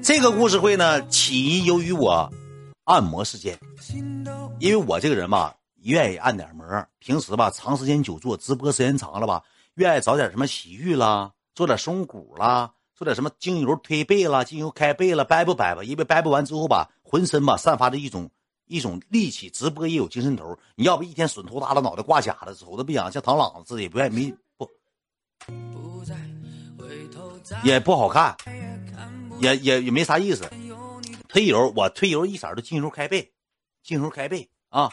[0.00, 2.30] 这个故事会呢，起因由于我
[2.84, 3.58] 按摩事件，
[4.58, 6.64] 因为我这个人吧，愿意按点摩，
[6.98, 9.42] 平时吧长时间久坐，直播时间长了吧，
[9.74, 15.82] 愿意找点什么洗浴啦，做点松骨啦，做点什么精油推背啦，精油开背了，掰不掰吧？
[15.82, 18.30] 因为掰不完之后吧，浑身吧散发着一种
[18.66, 20.56] 一种力气，直播也有精神头。
[20.74, 24.68] 你要不一天损头耷拉，脑袋挂假的，瞅着不想像螳螂似的，也不愿意没不，
[27.62, 28.36] 也不好看。
[29.42, 30.48] 也也也没啥意思，
[31.28, 33.32] 推油我推油一色都精油开背，
[33.82, 34.90] 精油开背啊。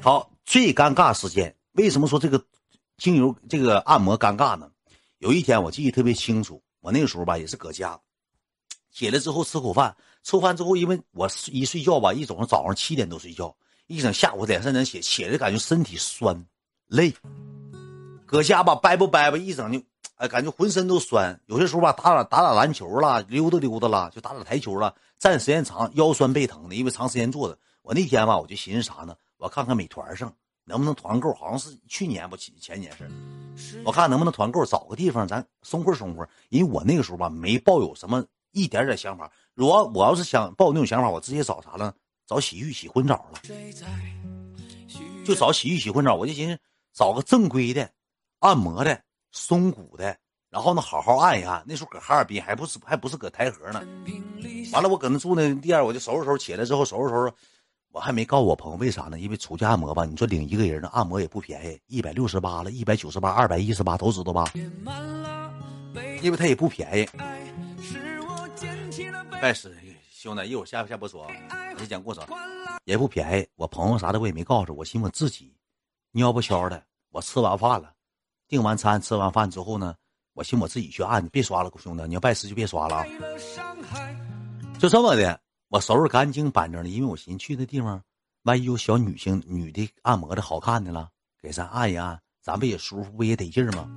[0.00, 2.42] 好，最尴尬时间，为什么说这个
[2.96, 4.70] 精油这个按摩尴尬呢？
[5.18, 8.00] 有一天我记得特别清楚，我那个时候吧也是搁家，
[8.90, 13.54] 起来之后吃口饭，吃饭之后因为我一睡觉吧，一早上早上七点多睡觉，
[13.86, 16.46] 一整下午两三点起，起来感觉身体酸
[16.86, 17.12] 累，
[18.24, 19.82] 搁家吧掰不掰吧，一整就。
[20.16, 27.58] 哎，感觉浑身都酸，有些时候吧，打打打打篮球了，溜达溜达了，就打打台球了，站时间长，腰酸背疼的，因为长时间坐着。
[27.82, 29.16] 我那天吧，我就寻思啥呢？
[29.38, 30.32] 我看看美团上
[30.64, 32.90] 能不能团购，好像是去年不前前年
[33.56, 36.24] 事我看能不能团购，找个地方咱松会松会。
[36.48, 39.30] 因为我那个时候吧，没抱有什么一点点想法。
[39.52, 41.92] 如果我要是想抱那种想法，我直接找啥了？
[42.26, 43.40] 找洗浴洗混澡了，
[45.26, 46.14] 就找洗浴洗混澡。
[46.14, 46.58] 我就寻思
[46.94, 47.90] 找个正规的
[48.38, 49.02] 按摩的。
[49.34, 50.16] 松骨的，
[50.48, 51.60] 然后呢，好好按一按。
[51.66, 53.82] 那时候搁哈尔滨，还不是还不是搁台河呢。
[54.72, 57.32] 完了，我搁那住那店，我就收拾收拾，起来之后收拾收拾。
[57.90, 59.18] 我还没告诉我朋友为啥呢？
[59.18, 64.52] 因为出去按摩吧，你说领一个人的按摩也不便宜，一百六十八了，一百九十八，二百一十八，都知道吧？
[66.22, 67.08] 因为他也不便宜。
[69.42, 69.76] 拜师
[70.12, 71.28] 兄弟，一会儿下下播说，
[71.78, 72.20] 你讲故事，
[72.84, 73.48] 也不便宜。
[73.56, 75.52] 我朋友啥的我也没告诉，我寻思自己
[76.12, 76.80] 尿不消的。
[77.10, 77.93] 我吃完饭了。
[78.48, 79.94] 订完餐，吃完饭之后呢，
[80.32, 83.04] 我寻我自己去按，你别刷了，兄弟，你要拜师就别刷了。
[84.78, 88.02] 就这么的，我收拾干净板正的，因为我寻去那地方，
[88.42, 91.08] 万一有小女性、女的按摩的好看的了，
[91.40, 93.88] 给咱按一按，咱不也舒服，不也得劲儿吗？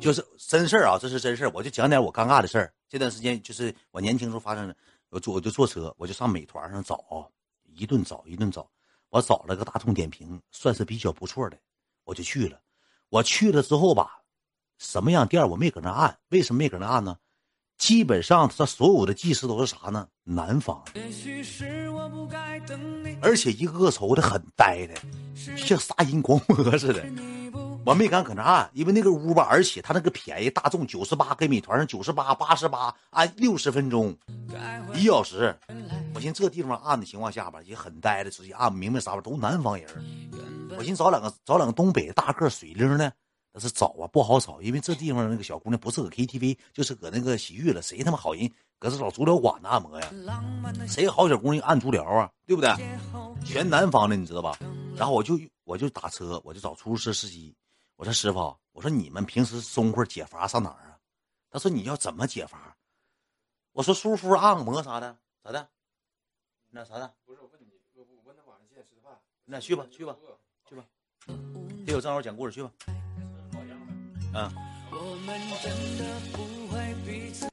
[0.00, 2.72] 就是真事儿啊，这是真事儿，我就讲点我尴尬的事儿。
[2.88, 4.76] 这段时间就是我年轻时候发生的，
[5.10, 7.30] 我坐我就坐车，我就上美团上找，
[7.64, 8.68] 一顿找一顿找，
[9.10, 11.56] 我找了个大众点评，算是比较不错的，
[12.04, 12.60] 我就去了。
[13.12, 14.22] 我去了之后吧，
[14.78, 16.16] 什么样店我没搁那按？
[16.30, 17.14] 为什么没搁那按呢？
[17.76, 20.08] 基本上他所有的技师都是啥呢？
[20.24, 20.82] 南方，
[23.20, 24.94] 而且一个个瞅的很呆的，
[25.58, 27.04] 像杀人狂魔似的。
[27.84, 34.16] 我没敢搁那按，因为那个屋吧，而且他那个便宜，大众九十八，跟美团上九十八、八十八，按六十分钟，
[34.94, 35.54] 一小时。
[36.14, 39.20] 我寻思这地方按的情况下吧，也很呆的，直接按，明白啥吧？
[39.20, 39.86] 都南方人。
[40.76, 43.12] 我寻思找两个找两个东北大个水灵的，
[43.52, 47.82] 但是找啊不好找，因为这地方那个小姑娘不是搁 KTV，就是搁那个洗浴了。
[47.82, 50.12] 谁他妈好人搁这找足疗馆子按摩呀？
[50.88, 52.30] 谁好小姑娘按足疗啊？
[52.46, 52.70] 对不对？
[53.44, 54.58] 全南方的你知道吧？
[54.96, 57.54] 然后我就我就打车，我就找出租车司机。
[57.96, 60.98] 我说师傅，我说你们平时松会解乏上哪儿啊？
[61.50, 62.76] 他说你要怎么解乏？
[63.72, 65.68] 我说舒服按个摩啥的咋的？
[66.70, 67.14] 那啥的？
[67.24, 69.12] 不是我问你，我我问他晚上几点吃饭？
[69.44, 70.16] 那去吧去吧。
[70.72, 70.84] 去吧
[71.86, 72.72] 给我正好讲故事去吧。
[74.34, 74.50] 嗯。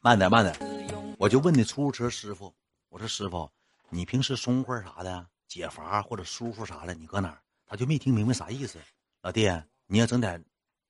[0.00, 2.52] 慢点慢点，我就问那出租车师傅，
[2.88, 3.50] 我说师傅，
[3.90, 7.38] 你平时松会啥的解乏或者舒服啥的，你搁哪儿？
[7.66, 8.78] 他就没听明白啥意思。
[9.20, 9.50] 老弟，
[9.86, 10.42] 你要整点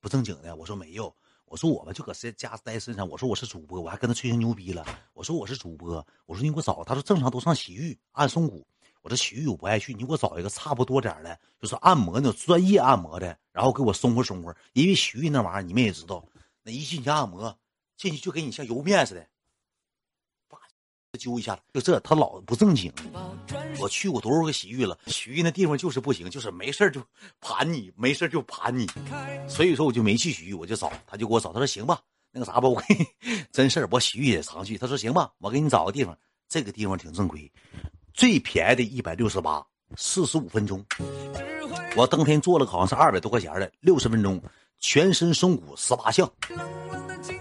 [0.00, 0.54] 不正经的。
[0.54, 1.14] 我说没有，
[1.46, 3.08] 我说我吧就搁谁家待身上。
[3.08, 4.84] 我说我是主播，我还跟他吹牛逼了。
[5.12, 6.84] 我说我是主播，我说你给我找。
[6.84, 8.64] 他说正常都上洗浴按松骨。
[9.04, 14.56] 我这洗浴我不爱去，你给我找一个差不多点的，就是按摩那种专业按摩的，然后给我松活松活。
[14.72, 16.24] 因为洗浴那玩意儿你们也知道，
[16.62, 17.54] 那一进去按摩，
[17.98, 19.26] 进去就给你像油面似的，
[20.48, 20.58] 叭
[21.18, 22.90] 揪一下就这他老不正经。
[23.78, 27.04] 我去过多少个洗浴了，洗浴那地方就是不行，就是没事就
[27.42, 28.88] 盘你，没事就盘你。
[29.46, 32.00] 所以说我就没去洗浴，我就找他就给我找，他说行吧，
[32.30, 33.06] 那个啥吧，我给你
[33.52, 34.78] 真事儿，我洗浴也常去。
[34.78, 37.52] 他说行吧，我给你找个地方，这个地方挺正规。
[38.14, 39.62] 最便宜的一百六十八，
[39.96, 40.82] 四十五分钟。
[41.96, 44.40] 我当天做了好像是二百多块钱的，六十分钟，
[44.78, 46.30] 全身松骨十八项，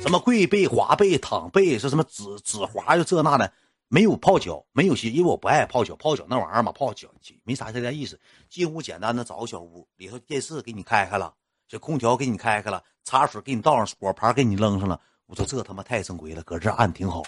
[0.00, 3.52] 什么跪背、滑背、躺背，是什么指指滑就这那的，
[3.88, 7.08] 没有泡脚，没有洗，因为我不爱泡脚，泡脚那玩意儿嘛，泡脚
[7.42, 8.18] 没啥太大意思。
[8.48, 11.34] 进屋简单的找个小屋，里头电视给你开开了，
[11.68, 15.00] 这空调给你开开了，茶水给你倒上，果盘给你扔上了。
[15.26, 17.22] 我说这他妈太正规了，搁这按挺好，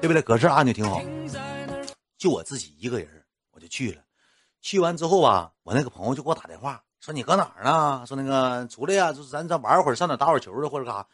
[0.00, 0.20] 对不对？
[0.22, 1.00] 搁这按就挺好。
[2.20, 4.02] 就我自己一个人，我就去了。
[4.60, 8.04] 去完之后吧，我那个朋友就给我打电话，说你搁哪儿呢？
[8.06, 11.06] 说那个出来呀，就是咱咱玩会儿，上哪打会儿球去，或者干啥？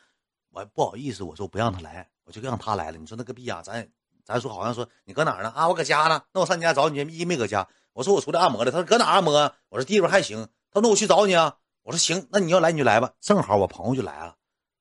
[0.50, 2.98] 我不好意思，我说不让他来，我就让他来了。
[2.98, 3.88] 你说那个逼呀，咱
[4.24, 5.50] 咱说好像说你搁哪儿呢？
[5.50, 6.20] 啊，我搁家呢。
[6.32, 7.68] 那我上你家找你去，一没搁家。
[7.92, 8.72] 我说我出来按摩了。
[8.72, 9.32] 他说搁哪按摩？
[9.68, 10.42] 我说地方还行。
[10.72, 11.56] 他说那我去找你啊。
[11.84, 13.12] 我说行，那你要来你就来吧。
[13.20, 14.34] 正好我朋友就来了。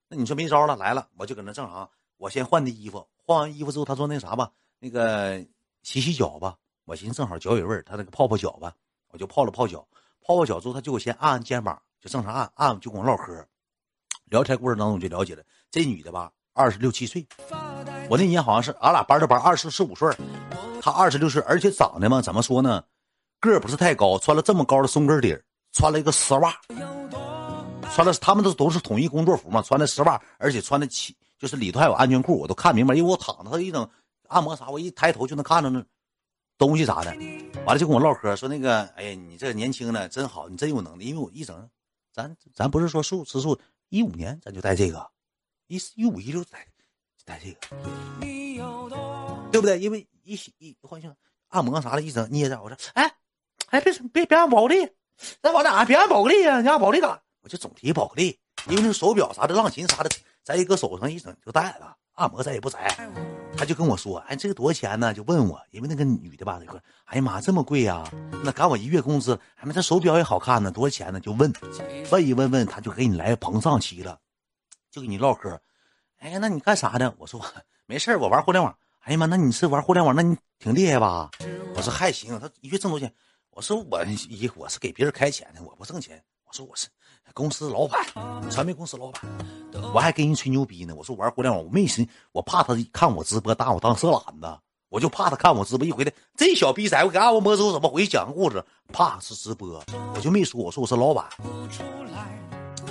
[0.09, 1.91] 那你说没招了，来了，我就搁那正好。
[2.17, 5.45] 我先换的衣服，换完衣服之后，他说那啥吧，那个
[5.85, 6.55] 洗洗脚吧。
[6.85, 8.73] 我寻思正好脚有味儿，他那个泡泡脚吧，
[9.11, 9.87] 我就泡了泡脚。
[10.19, 13.47] 泡泡脚之后，他就我先按按肩膀，就正常按按，就跟我唠嗑。
[14.25, 17.25] 聊天过程当中就了解了，这女的吧，二十六七岁。
[18.09, 20.11] 我那年好像是俺俩班的班，二十四五岁。
[20.81, 22.83] 她二十六岁，而且长得嘛，怎么说呢，
[23.39, 26.51] 个儿不是太高，穿了这么高的松跟底儿，穿了一个丝袜，
[27.93, 33.87] 穿了他们都都是统一工作服嘛，穿的丝袜，而且穿的起就是里头还有安全裤，我都看明白，因为我躺着，他一整
[34.27, 35.83] 按摩啥，我一抬头就能看着那
[36.57, 37.11] 东西啥的。
[37.65, 41.69] 完了就跟我唠嗑，说那个，哎呀，你这年轻的真好，你真有能力，因为我一整，
[42.13, 43.59] 咱咱不是说数吃素。
[43.89, 45.07] 一五年咱就带这个，
[45.67, 46.67] 一四一五一六带
[47.23, 47.59] 带这个，
[49.51, 49.79] 对不对？
[49.79, 51.15] 因为一洗一换性
[51.49, 53.15] 按摩啥的，一整捏着，我说，哎
[53.67, 54.89] 哎，别别别按宝格丽，
[55.41, 55.85] 咱往哪？
[55.85, 56.61] 别按宝格丽呀！
[56.61, 57.21] 你按宝丽干？
[57.41, 60.09] 我就总提宝格丽，因为那手表啥的、浪琴啥的，
[60.43, 61.95] 咱一搁手上一整就戴了。
[62.13, 62.87] 按摩咱也不摘，
[63.57, 65.13] 他就跟我说，哎，这个多少钱呢？
[65.13, 68.03] 就问我，因为那个女的吧，就说，哎呀妈，这么贵呀？
[68.43, 71.19] 那赶我一月工资，哎妈，这手表也好看呢，多少钱呢？
[71.19, 71.51] 就问，
[72.11, 74.19] 问一问问，他就给你来膨胀期了，
[74.91, 75.59] 就跟你唠嗑。
[76.17, 77.13] 哎，那你干啥的？
[77.17, 77.43] 我说
[77.85, 78.75] 没事我玩互联网。
[78.99, 81.31] 哎呀妈，那你是玩互联网，那你挺厉害吧？
[81.75, 83.15] 我说还行，他一月挣多少钱？
[83.51, 86.21] 我说我一我是给别人开钱的，我不挣钱。
[86.45, 86.87] 我说我是。
[87.33, 88.01] 公司老板，
[88.49, 89.21] 传媒公司老板，
[89.93, 90.93] 我还跟人吹牛逼呢。
[90.95, 98.63] 我说玩互联网，我没寻，我怕他看我直播，当我当色懒子，我就怕他看我直播一回来，这小逼崽，我给按摩之后怎么回去讲故事？
[98.93, 99.83] 怕是直播，
[100.15, 101.27] 我就没说，我说我是老板，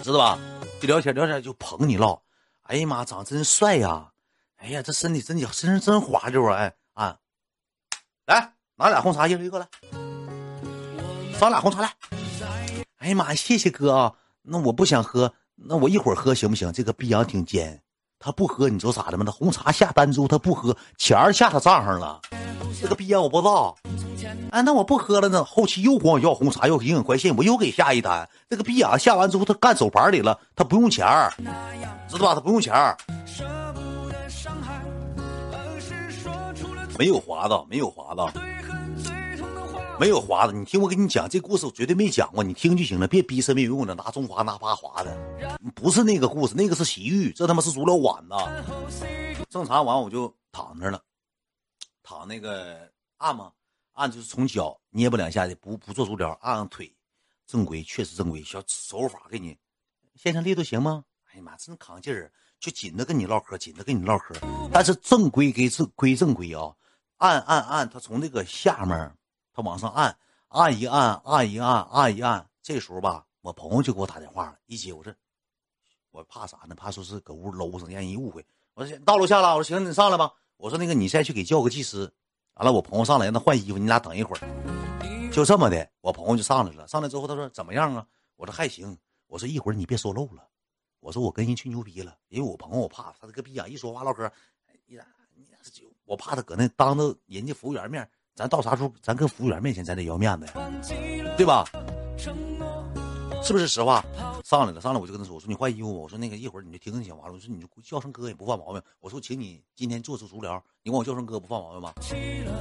[0.03, 0.39] 知道吧？
[0.81, 2.21] 就聊天聊天就捧你唠。
[2.65, 4.11] 哎呀妈，长真帅呀！
[4.57, 6.57] 哎呀，这身体真身上真滑溜啊！
[6.57, 7.19] 哎啊，
[8.27, 9.67] 来拿俩红茶，一人一个来，
[11.39, 11.95] 上俩红茶来。
[12.99, 14.15] 哎呀妈，谢谢哥啊！
[14.47, 16.71] 那我不想喝，那我一会儿喝行不行？
[16.71, 17.81] 这个逼样挺尖，
[18.19, 19.23] 他不喝，你知道咋的吗？
[19.25, 22.21] 那红茶下单之后他不喝，钱儿下他账上了。
[22.79, 23.75] 这个逼样我不知道。
[24.51, 25.43] 哎，那我不喝了呢。
[25.45, 28.29] 后期又管我要红茶，要营养快线，我又给下一单。
[28.51, 31.33] 这个逼样下完之后他干手牌里了，他不用钱儿，
[32.07, 32.35] 知道吧？
[32.35, 32.95] 他不用钱儿。
[36.99, 38.39] 没有华子，没有华子。
[39.99, 49.45] 没有华子，你听我给你讲这故事，我绝对没讲过，你听就行了，别逼身没有用的，拿中华拿八华的，不是那个故事，那个是洗浴，这他妈是足疗馆子。
[49.49, 51.01] 正常完我就躺着了，
[52.03, 53.53] 躺那个按嘛，
[53.93, 56.93] 按就是从脚捏巴两下的，不不做足疗，按按腿，
[57.47, 59.57] 正规确实正规，小手法给你，
[60.17, 61.05] 先生力度行吗？
[61.33, 64.35] 哎呀妈，真扛劲儿，就紧着跟你唠嗑，紧着跟你唠嗑，
[64.73, 66.75] 但是正规给正归正规啊，
[67.19, 69.17] 按按按，他从这个下面。
[69.55, 70.15] 他往上按，
[70.49, 72.45] 按一按，按一按，按一按。
[72.61, 74.59] 这时候吧，我朋友就给我打电话了。
[74.67, 75.15] 一接，我说
[76.11, 76.75] 我怕啥呢？
[76.75, 78.45] 怕说是搁屋搂上，让人误会。
[78.75, 79.57] 我说到楼下了。
[79.57, 80.33] 我说行，你上来吧。
[80.57, 82.13] 我说那个你再去给叫个技师。
[82.55, 85.31] 完了，我朋友上来让他换衣服，你俩等一会儿。
[85.31, 86.87] 就这么的，我朋友就上来了。
[86.89, 88.05] 上来之后，他说怎么样啊？
[88.35, 88.99] 我说还行。
[89.29, 90.49] 我说一会儿你别说漏了。
[90.99, 94.31] 我说我跟人吹牛逼了，因为我朋友我怕他这个逼样一说话唠嗑，
[94.87, 95.05] 你咋
[95.35, 98.09] 你就我怕他搁那当着人家服务员面。
[98.35, 100.53] 咱到啥时候，咱跟服务员面前，咱得要面子呀，
[101.37, 101.65] 对吧？
[103.43, 104.05] 是不是实话？
[104.43, 106.01] 上来了，上来我就跟他说：“我说你换衣服吧。
[106.01, 107.35] 我说那个一会儿你就听听行完了。
[107.35, 108.83] 我说你就叫声哥也不犯毛病。
[109.01, 111.93] 我说请你今天做次足疗，你管我叫声哥不犯毛病吧？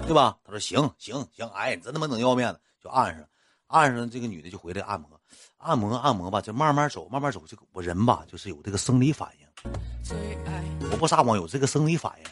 [0.06, 3.26] 对吧？”他说：“行行行，哎，你真他妈能要面子，就按上，
[3.68, 4.10] 按上。
[4.10, 5.10] 这个女的就回来按摩，
[5.58, 7.42] 按摩按摩吧，就慢慢走，慢慢走。
[7.48, 9.48] 这个我人吧，就是有这个生理反应，
[10.92, 12.30] 我不撒谎，有这个生理反应。”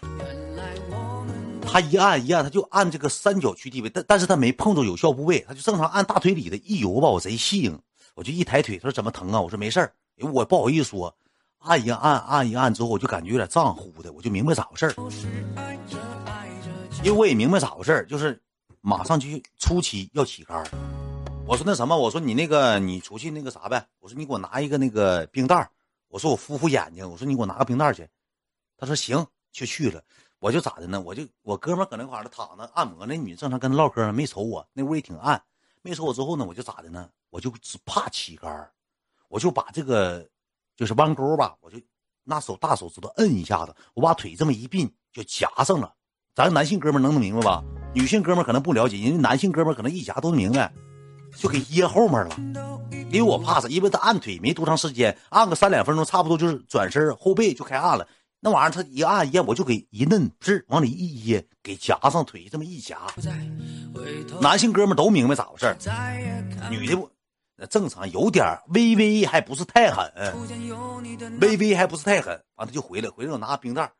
[1.62, 7.72] 他一按一按，他就按这个三角区地位，但但是他没碰着有效部位，他就正常按大腿里的一游吧，我贼细，
[8.13, 9.39] 我就一抬腿，他说怎么疼啊？
[9.39, 11.15] 我说没事儿，因为我不好意思说，
[11.60, 14.94] 按一按按一按之后，我就感觉有点胀乎的，我就明白咋回事儿，
[17.03, 18.41] 因为我也明白咋回事儿，就是
[18.82, 19.27] 马上就
[19.58, 20.62] 初期要起杆
[21.48, 25.70] 我说那什么，我说你那个你出去那个啥呗，我说你给我拿一个那个冰袋
[26.10, 28.06] 我说我敷敷眼睛，我说你给我拿个冰袋去，
[28.77, 30.03] 他说行，就去了。
[30.41, 31.00] 我就咋的呢？
[31.00, 35.39] 我就我哥们搁那块儿躺着按摩，那女正常跟他唠嗑，没瞅我，那屋也挺暗，
[35.83, 37.07] 没瞅我之后呢，我就咋的呢？
[37.29, 38.67] 我就只怕起杆
[39.29, 40.27] 我就把这个
[40.75, 41.79] 就是弯钩吧，我就
[42.24, 45.93] 拿手大手指头摁一下子，我把腿这么一并就夹上了。
[46.33, 47.63] 咱男性哥们能能明白吧？
[47.93, 50.74] 女性哥们可能不了解，因为男性哥们可能一夹都明白。
[51.38, 52.36] 就给掖后面了，
[53.10, 53.67] 因为我怕啥？
[53.69, 58.05] 因为他按腿没多长时间，按个三两分钟，差不多就是转身后背就开按了。
[58.43, 63.00] 那玩意儿他一按一按，我就给一嫩，不是往里一掖，给夹上腿这么一夹。
[64.41, 65.77] 男性哥们都明白咋回事
[66.71, 67.07] 女的不
[67.55, 70.12] 那正常，有点微微还不是太狠，
[71.39, 72.43] 微微还不是太狠。
[72.55, 73.93] 完他就回来，回来我拿冰袋，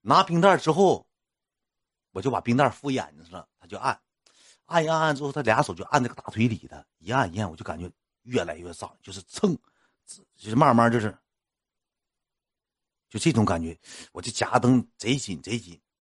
[0.00, 1.06] 拿冰袋之后，
[2.10, 3.96] 我就把冰袋敷眼睛上，他就按，
[4.64, 7.88] 按一按按之后，他俩手就按那个大腿里的，一按一按，我就感觉
[8.24, 9.56] 越来越胀，就是蹭，
[10.36, 11.16] 就是慢慢就是。
[13.14, 13.78] 就这种感觉，
[14.10, 15.78] 我这夹灯贼紧贼紧，